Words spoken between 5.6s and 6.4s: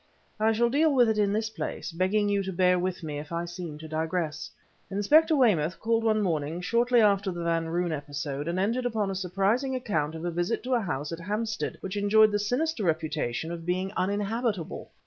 called one